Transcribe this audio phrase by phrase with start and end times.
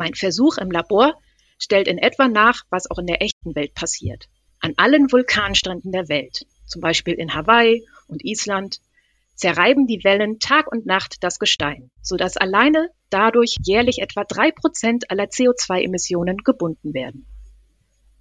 [0.00, 1.12] Mein Versuch im Labor
[1.58, 4.30] stellt in etwa nach, was auch in der echten Welt passiert.
[4.58, 8.80] An allen Vulkanstränden der Welt, zum Beispiel in Hawaii und Island,
[9.34, 15.10] zerreiben die Wellen Tag und Nacht das Gestein, sodass alleine dadurch jährlich etwa drei Prozent
[15.10, 17.26] aller CO2-Emissionen gebunden werden.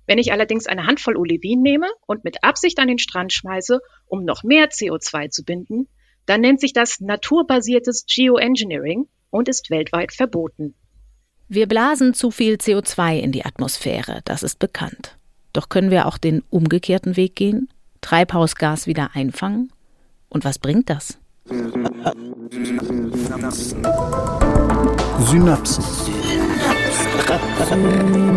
[0.06, 4.26] Wenn ich allerdings eine Handvoll Olivin nehme und mit Absicht an den Strand schmeiße, um
[4.26, 5.88] noch mehr CO2 zu binden,
[6.26, 10.76] dann nennt sich das naturbasiertes Geoengineering und ist weltweit verboten.
[11.52, 15.18] Wir blasen zu viel CO2 in die Atmosphäre, das ist bekannt.
[15.52, 17.70] Doch können wir auch den umgekehrten Weg gehen?
[18.02, 19.72] Treibhausgas wieder einfangen?
[20.30, 21.18] Und was bringt das?
[25.22, 25.84] Synapsen.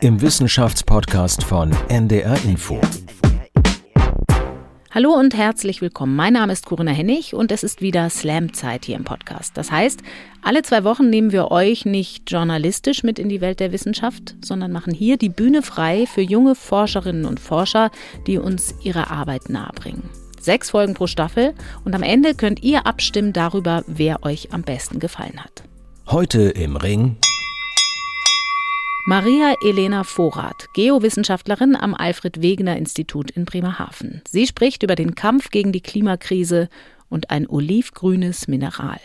[0.00, 2.80] Im Wissenschaftspodcast von NDR Info.
[4.94, 6.14] Hallo und herzlich willkommen.
[6.16, 9.56] Mein Name ist Corinna Hennig und es ist wieder Slam-Zeit hier im Podcast.
[9.56, 10.02] Das heißt,
[10.42, 14.70] alle zwei Wochen nehmen wir euch nicht journalistisch mit in die Welt der Wissenschaft, sondern
[14.70, 17.90] machen hier die Bühne frei für junge Forscherinnen und Forscher,
[18.26, 20.10] die uns ihre Arbeit nahebringen.
[20.38, 21.54] Sechs Folgen pro Staffel
[21.86, 25.62] und am Ende könnt ihr abstimmen darüber, wer euch am besten gefallen hat.
[26.06, 27.16] Heute im Ring
[29.04, 34.22] Maria Elena Vorath, Geowissenschaftlerin am Alfred Wegener Institut in Bremerhaven.
[34.28, 36.68] Sie spricht über den Kampf gegen die Klimakrise
[37.08, 39.00] und ein olivgrünes Mineral.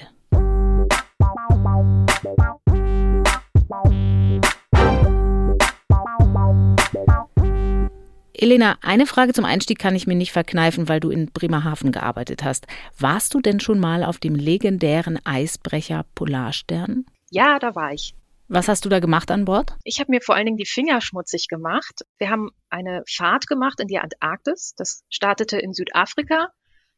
[8.34, 12.44] Elena, eine Frage zum Einstieg kann ich mir nicht verkneifen, weil du in Bremerhaven gearbeitet
[12.44, 12.68] hast.
[13.00, 17.08] Warst du denn schon mal auf dem legendären Eisbrecher Polarstern?
[17.32, 18.14] Ja, da war ich.
[18.50, 19.76] Was hast du da gemacht an Bord?
[19.84, 22.06] Ich habe mir vor allen Dingen die Finger schmutzig gemacht.
[22.18, 24.74] Wir haben eine Fahrt gemacht in die Antarktis.
[24.78, 26.50] Das startete in Südafrika.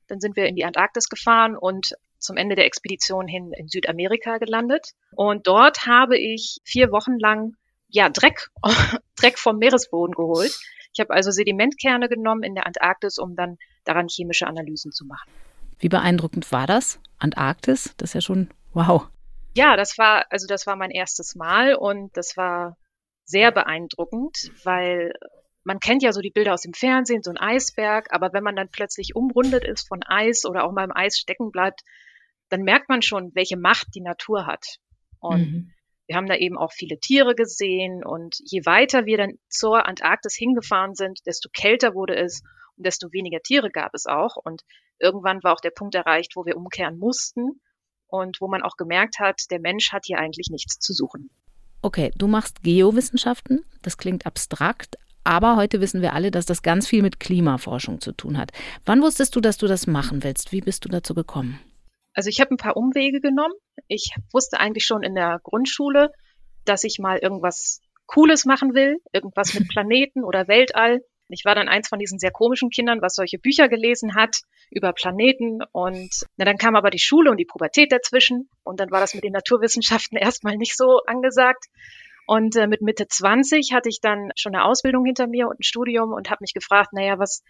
[0.07, 4.37] Dann sind wir in die Antarktis gefahren und zum Ende der Expedition hin in Südamerika
[4.37, 4.91] gelandet.
[5.15, 7.53] Und dort habe ich vier Wochen lang
[7.87, 8.49] ja Dreck,
[9.15, 10.55] Dreck vom Meeresboden geholt.
[10.93, 15.29] Ich habe also Sedimentkerne genommen in der Antarktis, um dann daran chemische Analysen zu machen.
[15.79, 16.99] Wie beeindruckend war das?
[17.17, 19.07] Antarktis, das ist ja schon wow.
[19.55, 22.77] Ja, das war, also das war mein erstes Mal und das war
[23.25, 25.13] sehr beeindruckend, weil
[25.63, 28.55] man kennt ja so die Bilder aus dem Fernsehen, so ein Eisberg, aber wenn man
[28.55, 31.81] dann plötzlich umrundet ist von Eis oder auch mal im Eis stecken bleibt,
[32.49, 34.77] dann merkt man schon, welche Macht die Natur hat.
[35.19, 35.73] Und mhm.
[36.07, 40.35] wir haben da eben auch viele Tiere gesehen und je weiter wir dann zur Antarktis
[40.35, 42.41] hingefahren sind, desto kälter wurde es
[42.77, 44.37] und desto weniger Tiere gab es auch.
[44.37, 44.63] Und
[44.97, 47.61] irgendwann war auch der Punkt erreicht, wo wir umkehren mussten
[48.09, 51.29] und wo man auch gemerkt hat, der Mensch hat hier eigentlich nichts zu suchen.
[51.81, 56.87] Okay, du machst Geowissenschaften, das klingt abstrakt, aber heute wissen wir alle, dass das ganz
[56.87, 58.51] viel mit Klimaforschung zu tun hat.
[58.85, 60.51] Wann wusstest du, dass du das machen willst?
[60.51, 61.59] Wie bist du dazu gekommen?
[62.13, 63.53] Also ich habe ein paar Umwege genommen.
[63.87, 66.11] Ich wusste eigentlich schon in der Grundschule,
[66.65, 71.01] dass ich mal irgendwas Cooles machen will, irgendwas mit Planeten oder Weltall.
[71.29, 74.41] Ich war dann eins von diesen sehr komischen Kindern, was solche Bücher gelesen hat
[74.71, 75.61] über Planeten.
[75.71, 78.49] Und na, dann kam aber die Schule und die Pubertät dazwischen.
[78.63, 81.65] Und dann war das mit den Naturwissenschaften erstmal nicht so angesagt.
[82.25, 85.63] Und äh, mit Mitte 20 hatte ich dann schon eine Ausbildung hinter mir und ein
[85.63, 87.43] Studium und habe mich gefragt, naja, was,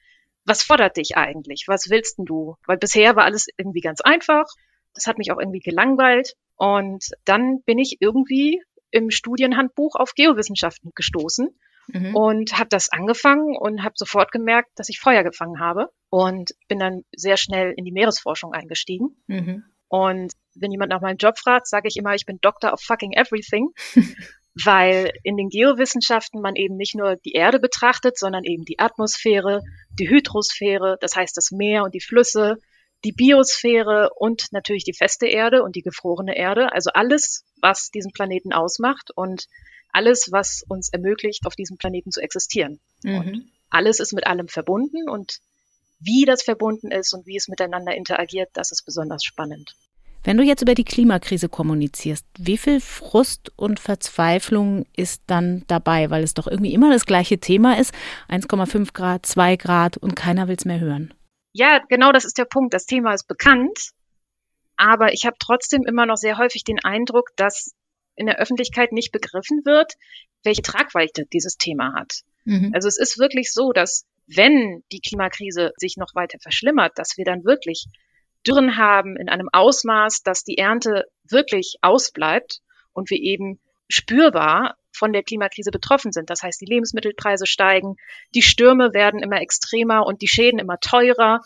[0.45, 1.65] was fordert dich eigentlich?
[1.67, 2.55] Was willst denn du?
[2.65, 4.45] Weil bisher war alles irgendwie ganz einfach.
[4.93, 6.35] Das hat mich auch irgendwie gelangweilt.
[6.55, 8.61] Und dann bin ich irgendwie
[8.91, 11.49] im Studienhandbuch auf Geowissenschaften gestoßen
[11.93, 12.15] mhm.
[12.15, 16.79] und habe das angefangen und habe sofort gemerkt, dass ich Feuer gefangen habe und bin
[16.79, 19.15] dann sehr schnell in die Meeresforschung eingestiegen.
[19.27, 19.63] Mhm.
[19.87, 23.13] Und wenn jemand nach meinem Job fragt, sage ich immer, ich bin Doctor of fucking
[23.13, 23.69] everything,
[24.63, 29.61] weil in den Geowissenschaften man eben nicht nur die Erde betrachtet, sondern eben die Atmosphäre,
[29.99, 32.57] die Hydrosphäre, das heißt das Meer und die Flüsse,
[33.03, 38.11] die Biosphäre und natürlich die feste Erde und die gefrorene Erde, also alles, was diesen
[38.11, 39.11] Planeten ausmacht.
[39.15, 39.45] Und
[39.91, 42.79] alles, was uns ermöglicht, auf diesem Planeten zu existieren.
[43.03, 43.17] Mhm.
[43.17, 45.39] Und alles ist mit allem verbunden und
[45.99, 49.75] wie das verbunden ist und wie es miteinander interagiert, das ist besonders spannend.
[50.23, 56.09] Wenn du jetzt über die Klimakrise kommunizierst, wie viel Frust und Verzweiflung ist dann dabei,
[56.09, 57.93] weil es doch irgendwie immer das gleiche Thema ist,
[58.27, 61.13] 1,5 Grad, 2 Grad und keiner will es mehr hören?
[61.53, 62.73] Ja, genau das ist der Punkt.
[62.73, 63.91] Das Thema ist bekannt,
[64.75, 67.73] aber ich habe trotzdem immer noch sehr häufig den Eindruck, dass
[68.19, 69.93] in der Öffentlichkeit nicht begriffen wird,
[70.43, 72.21] welche Tragweite dieses Thema hat.
[72.45, 72.71] Mhm.
[72.73, 77.25] Also es ist wirklich so, dass wenn die Klimakrise sich noch weiter verschlimmert, dass wir
[77.25, 77.85] dann wirklich
[78.45, 82.59] Dürren haben in einem Ausmaß, dass die Ernte wirklich ausbleibt
[82.93, 86.29] und wir eben spürbar von der Klimakrise betroffen sind.
[86.29, 87.95] Das heißt, die Lebensmittelpreise steigen,
[88.35, 91.41] die Stürme werden immer extremer und die Schäden immer teurer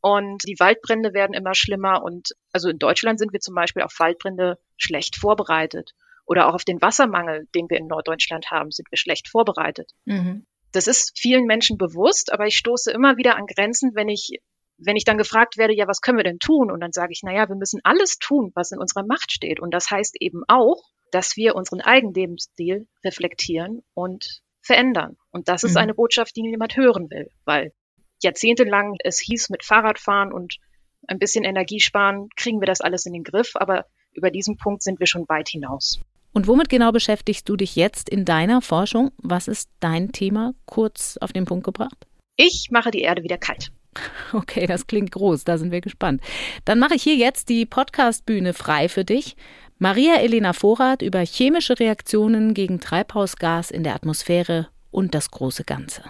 [0.00, 2.02] Und die Waldbrände werden immer schlimmer.
[2.02, 5.92] Und also in Deutschland sind wir zum Beispiel auf Waldbrände schlecht vorbereitet.
[6.28, 9.92] Oder auch auf den Wassermangel, den wir in Norddeutschland haben, sind wir schlecht vorbereitet.
[10.04, 10.44] Mhm.
[10.72, 14.38] Das ist vielen Menschen bewusst, aber ich stoße immer wieder an Grenzen, wenn ich,
[14.76, 16.70] wenn ich dann gefragt werde, ja, was können wir denn tun?
[16.70, 19.58] Und dann sage ich, na ja, wir müssen alles tun, was in unserer Macht steht.
[19.58, 20.82] Und das heißt eben auch,
[21.12, 25.16] dass wir unseren eigenen Lebensstil reflektieren und verändern.
[25.30, 25.78] Und das ist mhm.
[25.78, 27.72] eine Botschaft, die niemand hören will, weil
[28.22, 30.58] jahrzehntelang es hieß, mit Fahrradfahren und
[31.06, 34.82] ein bisschen Energie sparen, kriegen wir das alles in den Griff, aber über diesen Punkt
[34.82, 36.00] sind wir schon weit hinaus.
[36.32, 39.10] Und womit genau beschäftigst du dich jetzt in deiner Forschung?
[39.18, 42.06] Was ist dein Thema kurz auf den Punkt gebracht?
[42.36, 43.72] Ich mache die Erde wieder kalt.
[44.32, 46.20] Okay, das klingt groß, da sind wir gespannt.
[46.64, 49.36] Dann mache ich hier jetzt die Podcast-Bühne frei für dich.
[49.78, 56.02] Maria Elena Vorrat über chemische Reaktionen gegen Treibhausgas in der Atmosphäre und das große Ganze.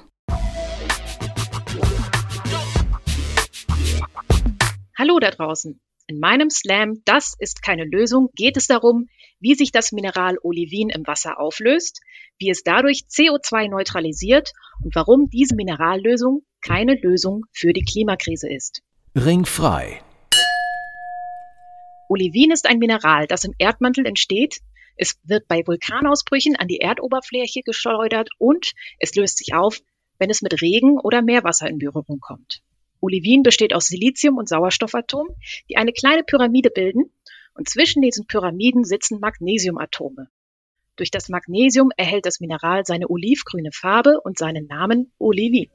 [4.99, 5.81] Hallo da draußen.
[6.09, 9.07] In meinem Slam Das ist keine Lösung geht es darum,
[9.41, 12.01] wie sich das Mineral Olivin im Wasser auflöst,
[12.39, 14.53] wie es dadurch CO2 neutralisiert
[14.83, 18.83] und warum diese Minerallösung keine Lösung für die Klimakrise ist.
[19.15, 20.03] Ringfrei.
[22.09, 24.59] Olivin ist ein Mineral, das im Erdmantel entsteht.
[24.97, 29.81] Es wird bei Vulkanausbrüchen an die Erdoberfläche geschleudert und es löst sich auf,
[30.19, 32.63] wenn es mit Regen oder Meerwasser in Berührung kommt.
[33.01, 35.33] Olivin besteht aus Silizium und Sauerstoffatomen,
[35.69, 37.13] die eine kleine Pyramide bilden
[37.59, 40.29] und zwischen diesen Pyramiden sitzen Magnesiumatome.
[40.95, 45.69] Durch das Magnesium erhält das Mineral seine olivgrüne Farbe und seinen Namen Olivin.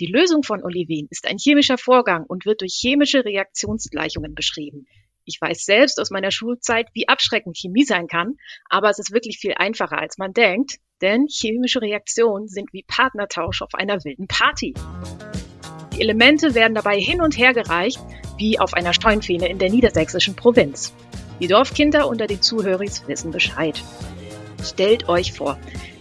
[0.00, 4.86] Die Lösung von Olivin ist ein chemischer Vorgang und wird durch chemische Reaktionsgleichungen beschrieben.
[5.24, 8.36] Ich weiß selbst aus meiner Schulzeit, wie abschreckend Chemie sein kann,
[8.70, 13.60] aber es ist wirklich viel einfacher, als man denkt, denn chemische Reaktionen sind wie Partnertausch
[13.60, 14.72] auf einer wilden Party.
[15.94, 18.00] Die Elemente werden dabei hin und her gereicht,
[18.42, 20.92] wie auf einer Steinfähne in der niedersächsischen Provinz.
[21.38, 23.80] Die Dorfkinder unter den Zuhörers wissen Bescheid.
[24.64, 25.58] Stellt euch vor,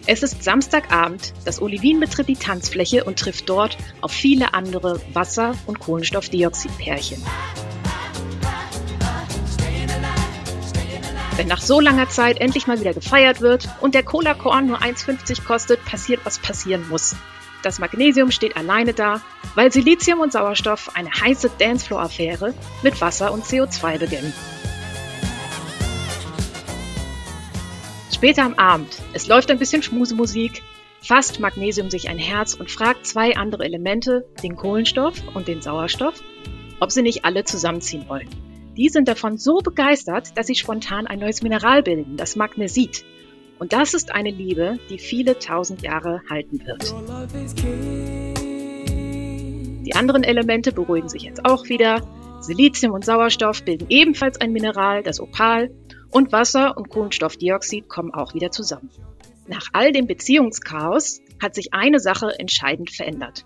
[0.08, 5.54] es ist Samstagabend, das Olivin betritt die Tanzfläche und trifft dort auf viele andere Wasser-
[5.68, 7.24] und Kohlenstoffdioxidpärchen.
[11.38, 15.44] Wenn nach so langer Zeit endlich mal wieder gefeiert wird und der Cola-Korn nur 1,50
[15.44, 17.16] kostet, passiert, was passieren muss.
[17.64, 19.22] Das Magnesium steht alleine da,
[19.56, 22.54] weil Silizium und Sauerstoff eine heiße Dancefloor-Affäre
[22.84, 24.34] mit Wasser und CO2 beginnen.
[28.14, 30.62] Später am Abend, es läuft ein bisschen Schmusemusik,
[31.02, 36.22] fasst Magnesium sich ein Herz und fragt zwei andere Elemente, den Kohlenstoff und den Sauerstoff,
[36.80, 38.30] ob sie nicht alle zusammenziehen wollen.
[38.78, 43.04] Die sind davon so begeistert, dass sie spontan ein neues Mineral bilden, das Magnesit.
[43.62, 46.96] Und das ist eine Liebe, die viele tausend Jahre halten wird.
[49.86, 52.02] Die anderen Elemente beruhigen sich jetzt auch wieder.
[52.40, 55.70] Silizium und Sauerstoff bilden ebenfalls ein Mineral, das Opal,
[56.10, 58.90] und Wasser und Kohlenstoffdioxid kommen auch wieder zusammen.
[59.46, 63.46] Nach all dem Beziehungschaos hat sich eine Sache entscheidend verändert.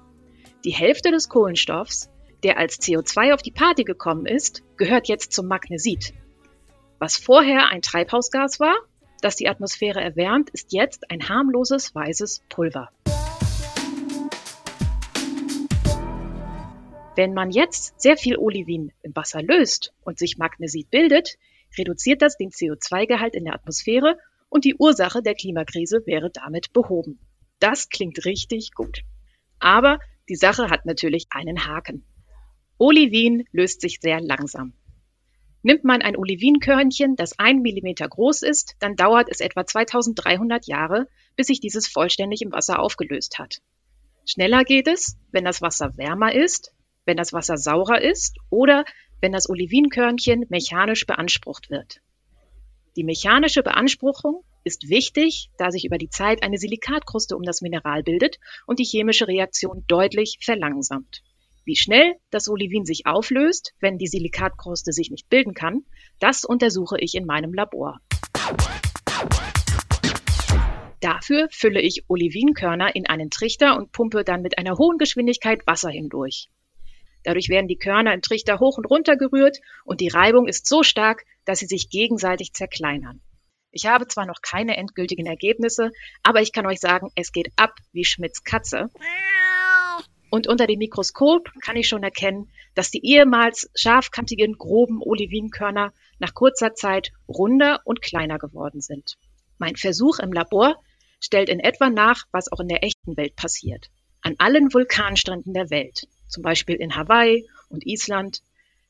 [0.64, 2.10] Die Hälfte des Kohlenstoffs,
[2.42, 6.14] der als CO2 auf die Party gekommen ist, gehört jetzt zum Magnesit.
[7.00, 8.76] Was vorher ein Treibhausgas war,
[9.22, 12.90] das die Atmosphäre erwärmt, ist jetzt ein harmloses weißes Pulver.
[17.16, 21.38] Wenn man jetzt sehr viel Olivin im Wasser löst und sich Magnesit bildet,
[21.78, 24.18] reduziert das den CO2-Gehalt in der Atmosphäre
[24.50, 27.20] und die Ursache der Klimakrise wäre damit behoben.
[27.60, 29.02] Das klingt richtig gut.
[29.60, 32.06] Aber die Sache hat natürlich einen Haken.
[32.78, 34.74] Olivin löst sich sehr langsam.
[35.66, 41.08] Nimmt man ein Olivinkörnchen, das ein Millimeter groß ist, dann dauert es etwa 2300 Jahre,
[41.36, 43.64] bis sich dieses vollständig im Wasser aufgelöst hat.
[44.28, 46.72] Schneller geht es, wenn das Wasser wärmer ist,
[47.06, 48.86] wenn das Wasser saurer ist oder
[49.22, 52.00] wenn das Olivinkörnchen mechanisch beansprucht wird.
[52.96, 58.04] Die mechanische Beanspruchung ist wichtig, da sich über die Zeit eine Silikatkruste um das Mineral
[58.04, 61.24] bildet und die chemische Reaktion deutlich verlangsamt.
[61.66, 65.84] Wie schnell das Olivin sich auflöst, wenn die Silikatkruste sich nicht bilden kann,
[66.20, 68.00] das untersuche ich in meinem Labor.
[71.02, 75.90] Dafür fülle ich Olivinkörner in einen Trichter und pumpe dann mit einer hohen Geschwindigkeit Wasser
[75.90, 76.50] hindurch.
[77.24, 80.84] Dadurch werden die Körner im Trichter hoch und runter gerührt und die Reibung ist so
[80.84, 83.22] stark, dass sie sich gegenseitig zerkleinern.
[83.72, 85.90] Ich habe zwar noch keine endgültigen Ergebnisse,
[86.22, 88.92] aber ich kann euch sagen, es geht ab wie Schmidts Katze.
[90.36, 96.34] Und unter dem Mikroskop kann ich schon erkennen, dass die ehemals scharfkantigen, groben Olivinkörner nach
[96.34, 99.16] kurzer Zeit runder und kleiner geworden sind.
[99.60, 100.76] Mein Versuch im Labor
[101.22, 103.90] stellt in etwa nach, was auch in der echten Welt passiert.
[104.24, 108.42] An allen Vulkanstränden der Welt, zum Beispiel in Hawaii und Island,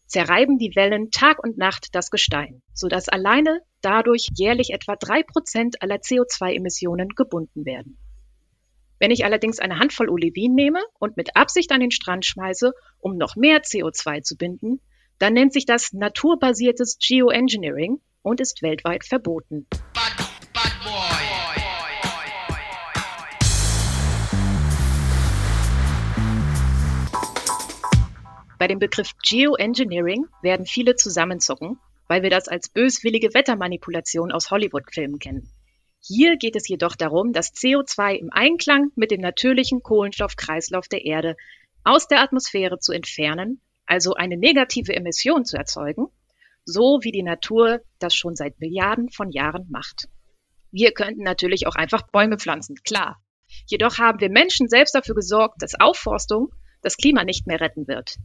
[0.07, 5.83] zerreiben die Wellen Tag und Nacht das Gestein, sodass alleine dadurch jährlich etwa drei Prozent
[5.83, 7.99] aller CO2-Emissionen gebunden werden.
[8.97, 13.17] Wenn ich allerdings eine Handvoll Olivin nehme und mit Absicht an den Strand schmeiße, um
[13.17, 14.79] noch mehr CO2 zu binden,
[15.19, 19.67] dann nennt sich das naturbasiertes Geoengineering und ist weltweit verboten.
[19.93, 20.71] Bad, bad
[28.57, 35.19] Bei dem Begriff Geoengineering werden viele zusammenzucken, weil wir das als böswillige Wettermanipulation aus Hollywood-Filmen
[35.19, 35.51] kennen.
[36.07, 41.35] Hier geht es jedoch darum, das CO2 im Einklang mit dem natürlichen Kohlenstoffkreislauf der Erde
[41.83, 46.05] aus der Atmosphäre zu entfernen, also eine negative Emission zu erzeugen,
[46.63, 50.07] so wie die Natur das schon seit Milliarden von Jahren macht.
[50.69, 53.19] Wir könnten natürlich auch einfach Bäume pflanzen, klar.
[53.65, 58.17] Jedoch haben wir Menschen selbst dafür gesorgt, dass Aufforstung das Klima nicht mehr retten wird.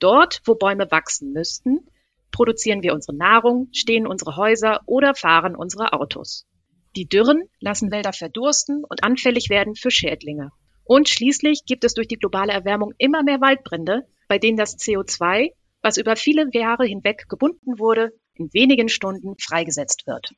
[0.00, 1.86] Dort, wo Bäume wachsen müssten,
[2.32, 6.48] produzieren wir unsere Nahrung, stehen unsere Häuser oder fahren unsere Autos.
[6.94, 10.50] Die Dürren lassen Wälder verdursten und anfällig werden für Schädlinge.
[10.84, 15.52] Und schließlich gibt es durch die globale Erwärmung immer mehr Waldbrände, bei denen das CO2,
[15.80, 20.32] was über viele Jahre hinweg gebunden wurde, in wenigen Stunden freigesetzt wird.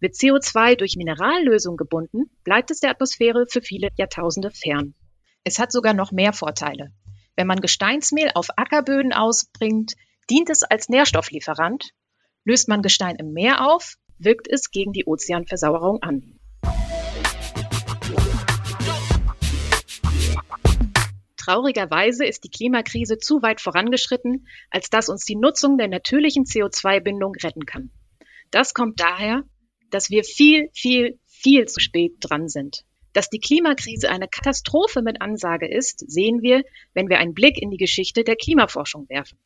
[0.00, 4.94] Wird CO2 durch Minerallösung gebunden, bleibt es der Atmosphäre für viele Jahrtausende fern.
[5.44, 6.92] Es hat sogar noch mehr Vorteile.
[7.36, 9.94] Wenn man Gesteinsmehl auf Ackerböden ausbringt,
[10.30, 11.90] dient es als Nährstofflieferant.
[12.44, 16.38] Löst man Gestein im Meer auf, wirkt es gegen die Ozeanversauerung an.
[21.36, 27.34] Traurigerweise ist die Klimakrise zu weit vorangeschritten, als dass uns die Nutzung der natürlichen CO2-Bindung
[27.42, 27.90] retten kann.
[28.50, 29.42] Das kommt daher,
[29.90, 32.84] dass wir viel, viel, viel zu spät dran sind.
[33.14, 36.62] Dass die Klimakrise eine Katastrophe mit Ansage ist, sehen wir,
[36.94, 39.38] wenn wir einen Blick in die Geschichte der Klimaforschung werfen.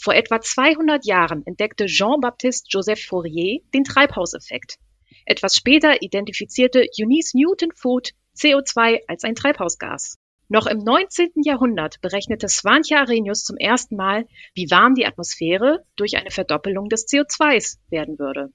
[0.00, 4.78] Vor etwa 200 Jahren entdeckte Jean-Baptiste Joseph Fourier den Treibhauseffekt.
[5.26, 10.18] Etwas später identifizierte Eunice Newton Foot CO2 als ein Treibhausgas.
[10.48, 11.42] Noch im 19.
[11.44, 17.06] Jahrhundert berechnete Svante Arrhenius zum ersten Mal, wie warm die Atmosphäre durch eine Verdoppelung des
[17.06, 18.52] CO2s werden würde.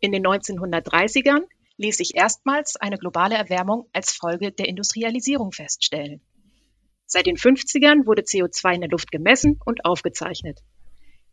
[0.00, 1.42] In den 1930ern
[1.76, 6.20] ließ sich erstmals eine globale Erwärmung als Folge der Industrialisierung feststellen.
[7.06, 10.60] Seit den 50ern wurde CO2 in der Luft gemessen und aufgezeichnet.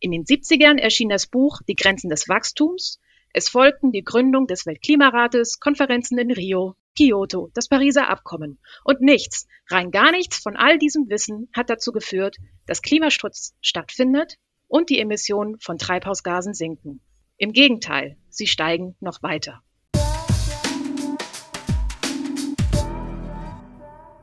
[0.00, 3.00] In den 70ern erschien das Buch Die Grenzen des Wachstums.
[3.32, 8.58] Es folgten die Gründung des Weltklimarates, Konferenzen in Rio, Kyoto, das Pariser Abkommen.
[8.84, 12.36] Und nichts, rein gar nichts von all diesem Wissen hat dazu geführt,
[12.66, 14.36] dass Klimaschutz stattfindet
[14.68, 17.00] und die Emissionen von Treibhausgasen sinken.
[17.38, 19.62] Im Gegenteil, sie steigen noch weiter.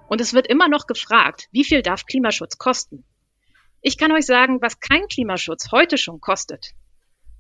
[0.10, 3.06] Und es wird immer noch gefragt, wie viel darf Klimaschutz kosten?
[3.80, 6.72] Ich kann euch sagen, was kein Klimaschutz heute schon kostet.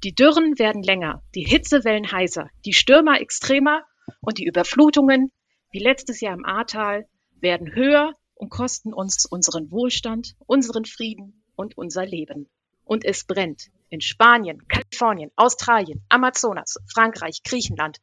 [0.04, 3.84] Die Dürren werden länger, die Hitzewellen heißer, die Stürmer extremer
[4.22, 5.32] und die Überflutungen,
[5.72, 7.08] wie letztes Jahr im Ahrtal,
[7.42, 12.50] werden höher und kosten uns unseren Wohlstand, unseren Frieden und unser Leben.
[12.84, 17.98] Und es brennt in Spanien, Kalifornien, Australien, Amazonas, Frankreich, Griechenland,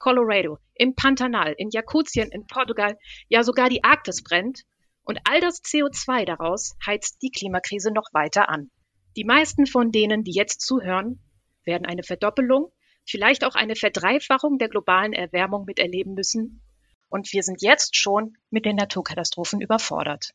[0.00, 4.64] Colorado, im Pantanal, in Jakutien, in Portugal, ja sogar die Arktis brennt.
[5.04, 8.70] Und all das CO2 daraus heizt die Klimakrise noch weiter an.
[9.16, 11.20] Die meisten von denen, die jetzt zuhören,
[11.64, 12.72] werden eine Verdoppelung,
[13.06, 16.62] vielleicht auch eine Verdreifachung der globalen Erwärmung miterleben müssen.
[17.08, 20.32] Und wir sind jetzt schon mit den Naturkatastrophen überfordert.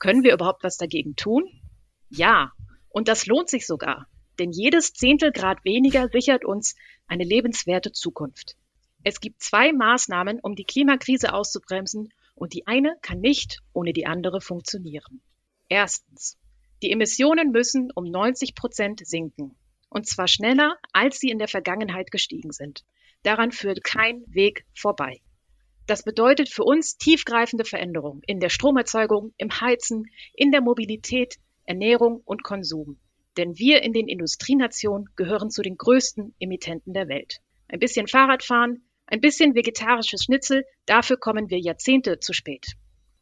[0.00, 1.44] Können wir überhaupt was dagegen tun?
[2.08, 2.52] Ja,
[2.88, 6.74] und das lohnt sich sogar, denn jedes Zehntelgrad weniger sichert uns
[7.06, 8.56] eine lebenswerte Zukunft.
[9.04, 14.06] Es gibt zwei Maßnahmen, um die Klimakrise auszubremsen, und die eine kann nicht ohne die
[14.06, 15.20] andere funktionieren.
[15.68, 16.38] Erstens.
[16.82, 19.54] Die Emissionen müssen um 90 Prozent sinken.
[19.90, 22.84] Und zwar schneller, als sie in der Vergangenheit gestiegen sind.
[23.22, 25.20] Daran führt kein Weg vorbei.
[25.86, 32.22] Das bedeutet für uns tiefgreifende Veränderungen in der Stromerzeugung, im Heizen, in der Mobilität, Ernährung
[32.24, 32.98] und Konsum.
[33.36, 37.38] Denn wir in den Industrienationen gehören zu den größten Emittenten der Welt.
[37.68, 42.74] Ein bisschen Fahrradfahren, ein bisschen vegetarisches Schnitzel, dafür kommen wir Jahrzehnte zu spät.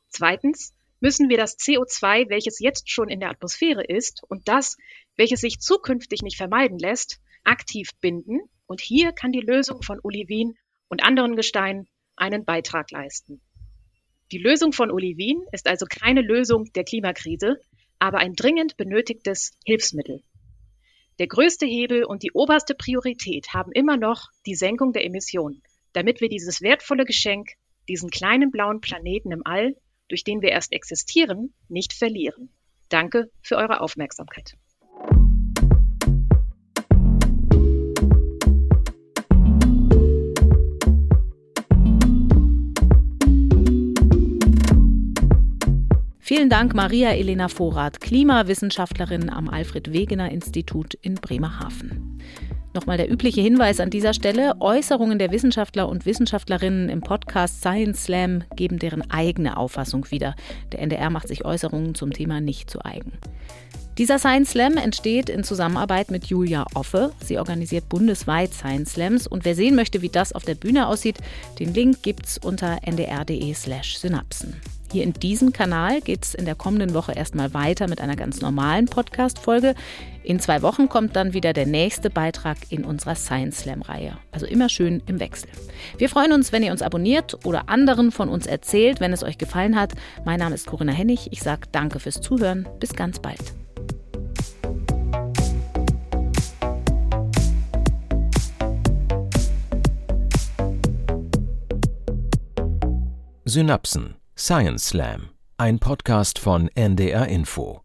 [0.08, 4.76] Zweitens müssen wir das CO2, welches jetzt schon in der Atmosphäre ist, und das,
[5.16, 8.40] welches sich zukünftig nicht vermeiden lässt, aktiv binden.
[8.66, 10.56] Und hier kann die Lösung von Olivin
[10.88, 11.88] und anderen Gesteinen
[12.20, 13.40] einen Beitrag leisten.
[14.30, 17.60] Die Lösung von Olivin ist also keine Lösung der Klimakrise,
[17.98, 20.22] aber ein dringend benötigtes Hilfsmittel.
[21.18, 26.20] Der größte Hebel und die oberste Priorität haben immer noch die Senkung der Emissionen, damit
[26.20, 27.52] wir dieses wertvolle Geschenk,
[27.88, 29.74] diesen kleinen blauen Planeten im All,
[30.08, 32.50] durch den wir erst existieren, nicht verlieren.
[32.88, 34.54] Danke für eure Aufmerksamkeit.
[46.28, 52.20] Vielen Dank, Maria Elena Vorrat, Klimawissenschaftlerin am Alfred Wegener Institut in Bremerhaven.
[52.74, 54.52] Nochmal der übliche Hinweis an dieser Stelle.
[54.60, 60.36] Äußerungen der Wissenschaftler und Wissenschaftlerinnen im Podcast Science Slam geben deren eigene Auffassung wieder.
[60.70, 63.12] Der NDR macht sich Äußerungen zum Thema nicht zu eigen.
[63.96, 67.12] Dieser Science Slam entsteht in Zusammenarbeit mit Julia Offe.
[67.24, 71.16] Sie organisiert bundesweit Science Slams und wer sehen möchte, wie das auf der Bühne aussieht,
[71.58, 74.77] den Link gibt's unter ndr.de/synapsen.
[74.90, 78.40] Hier in diesem Kanal geht es in der kommenden Woche erstmal weiter mit einer ganz
[78.40, 79.74] normalen Podcast-Folge.
[80.22, 84.16] In zwei Wochen kommt dann wieder der nächste Beitrag in unserer Science Slam-Reihe.
[84.32, 85.50] Also immer schön im Wechsel.
[85.98, 89.36] Wir freuen uns, wenn ihr uns abonniert oder anderen von uns erzählt, wenn es euch
[89.36, 89.92] gefallen hat.
[90.24, 91.28] Mein Name ist Corinna Hennig.
[91.32, 92.66] Ich sage danke fürs Zuhören.
[92.80, 93.54] Bis ganz bald.
[103.44, 107.82] Synapsen Science Slam, ein Podcast von NDR Info.